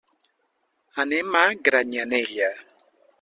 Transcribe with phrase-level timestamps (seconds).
[1.03, 2.51] Anem a Granyanella.